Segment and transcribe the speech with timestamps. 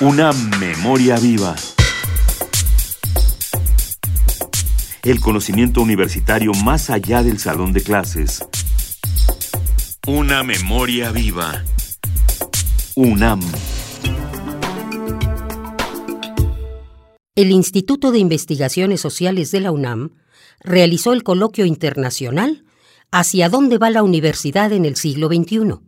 [0.00, 1.56] Una memoria viva.
[5.02, 8.46] El conocimiento universitario más allá del salón de clases.
[10.06, 11.64] Una memoria viva.
[12.94, 13.40] UNAM.
[17.34, 20.10] El Instituto de Investigaciones Sociales de la UNAM
[20.60, 22.64] realizó el coloquio internacional
[23.10, 25.87] ¿Hacia dónde va la universidad en el siglo XXI?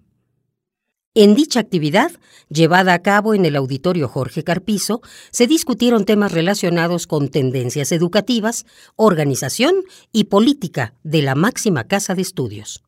[1.14, 2.12] En dicha actividad,
[2.50, 8.64] llevada a cabo en el auditorio Jorge Carpizo, se discutieron temas relacionados con tendencias educativas,
[8.94, 9.74] organización
[10.12, 12.84] y política de la máxima casa de estudios.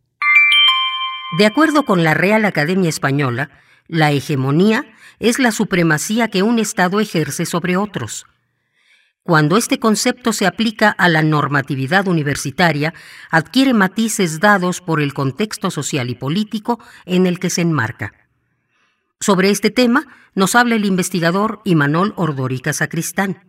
[1.36, 3.50] De acuerdo con la Real Academia Española,
[3.88, 4.84] la hegemonía
[5.18, 8.24] es la supremacía que un Estado ejerce sobre otros.
[9.24, 12.92] Cuando este concepto se aplica a la normatividad universitaria,
[13.30, 18.21] adquiere matices dados por el contexto social y político en el que se enmarca.
[19.22, 23.44] Sobre este tema nos habla el investigador Imanol Ordórica Sacristán.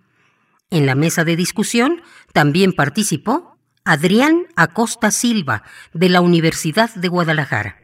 [0.70, 7.80] En la mesa de discusión también participó Adrián Acosta Silva, de la Universidad de Guadalajara.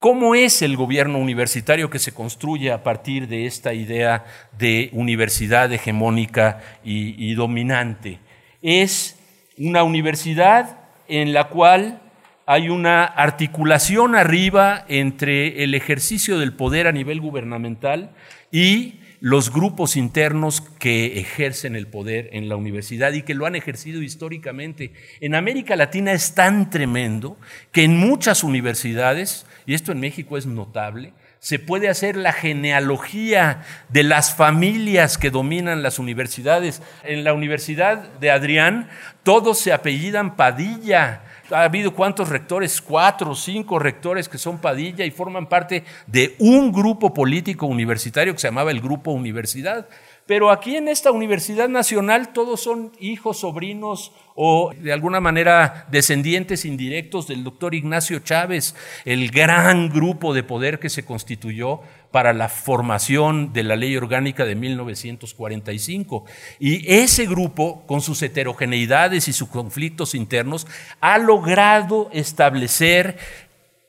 [0.00, 4.24] ¿Cómo es el gobierno universitario que se construye a partir de esta idea
[4.58, 8.18] de universidad hegemónica y, dominante?
[8.62, 9.16] Es
[9.58, 12.02] una universidad en la cual
[12.46, 18.10] hay una articulación arriba entre el ejercicio del poder a nivel gubernamental
[18.52, 23.56] y los grupos internos que ejercen el poder en la universidad y que lo han
[23.56, 24.92] ejercido históricamente.
[25.20, 27.38] En América Latina es tan tremendo
[27.72, 33.62] que en muchas universidades, y esto en México es notable, se puede hacer la genealogía
[33.88, 36.82] de las familias que dominan las universidades.
[37.02, 38.88] En la Universidad de Adrián
[39.22, 45.04] todos se apellidan Padilla, ha habido cuántos rectores, cuatro o cinco rectores que son Padilla
[45.04, 49.88] y forman parte de un grupo político universitario que se llamaba el Grupo Universidad.
[50.26, 56.64] Pero aquí en esta Universidad Nacional todos son hijos, sobrinos o de alguna manera descendientes
[56.64, 62.48] indirectos del doctor Ignacio Chávez, el gran grupo de poder que se constituyó para la
[62.48, 66.24] formación de la ley orgánica de 1945.
[66.58, 70.66] Y ese grupo, con sus heterogeneidades y sus conflictos internos,
[71.00, 73.18] ha logrado establecer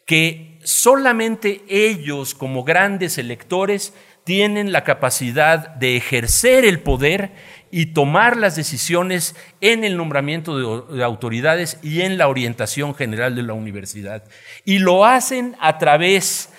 [0.05, 3.93] que solamente ellos, como grandes electores,
[4.25, 7.31] tienen la capacidad de ejercer el poder
[7.69, 13.43] y tomar las decisiones en el nombramiento de, autoridades y en la orientación general de
[13.43, 14.23] la universidad.
[14.65, 16.49] Y lo hacen a través,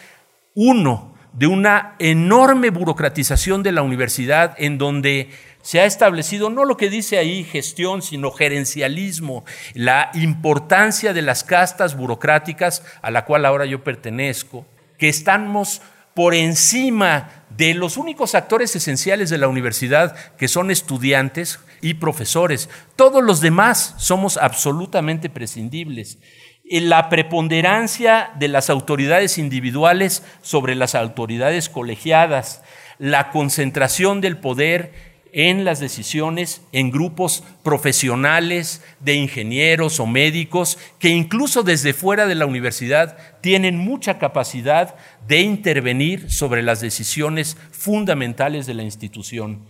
[0.54, 6.76] uno, de una enorme burocratización de la universidad en donde se ha establecido no lo
[6.76, 9.44] que dice ahí gestión, sino gerencialismo,
[9.74, 14.64] la importancia de las castas burocráticas a la cual ahora yo pertenezco,
[14.98, 15.82] que estamos
[16.16, 22.70] por encima de los únicos actores esenciales de la universidad, que son estudiantes y profesores.
[22.96, 26.16] Todos los demás somos absolutamente prescindibles.
[26.64, 32.62] La preponderancia de las autoridades individuales sobre las autoridades colegiadas,
[32.98, 41.08] la concentración del poder en las decisiones en grupos profesionales de ingenieros o médicos que
[41.08, 48.66] incluso desde fuera de la universidad tienen mucha capacidad de intervenir sobre las decisiones fundamentales
[48.66, 49.66] de la institución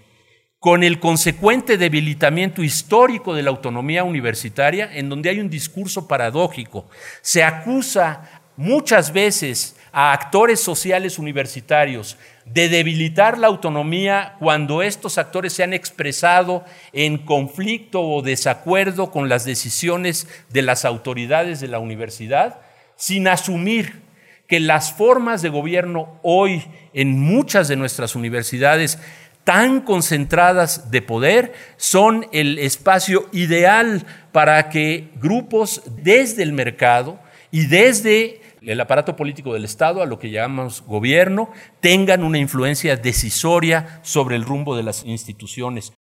[0.59, 6.89] con el consecuente debilitamiento histórico de la autonomía universitaria, en donde hay un discurso paradójico.
[7.23, 15.55] Se acusa muchas veces a actores sociales universitarios de debilitar la autonomía cuando estos actores
[15.55, 21.79] se han expresado en conflicto o desacuerdo con las decisiones de las autoridades de la
[21.79, 22.61] universidad,
[22.97, 24.03] sin asumir
[24.47, 28.99] que las formas de gobierno hoy en muchas de nuestras universidades
[29.45, 37.19] tan concentradas de poder son el espacio ideal para que grupos desde el mercado
[37.51, 41.51] y desde el aparato político del Estado, a lo que llamamos gobierno,
[41.81, 45.93] tengan una influencia decisoria sobre el rumbo de las instituciones.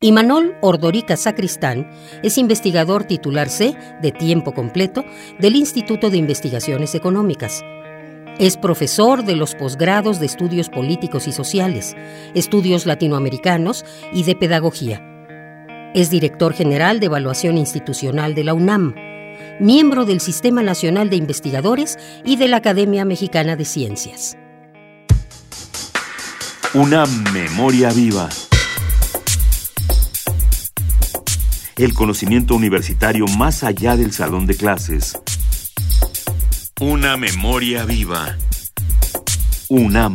[0.00, 1.90] Imanol Ordorica Sacristán
[2.22, 5.04] es investigador titular C de tiempo completo
[5.40, 7.64] del Instituto de Investigaciones Económicas.
[8.38, 11.96] Es profesor de los posgrados de Estudios Políticos y Sociales,
[12.34, 15.02] Estudios Latinoamericanos y de Pedagogía.
[15.94, 19.07] Es director general de Evaluación Institucional de la UNAM
[19.60, 24.36] miembro del Sistema Nacional de Investigadores y de la Academia Mexicana de Ciencias.
[26.74, 28.28] Una memoria viva.
[31.76, 35.18] El conocimiento universitario más allá del salón de clases.
[36.80, 38.36] Una memoria viva.
[39.68, 40.14] UNAM.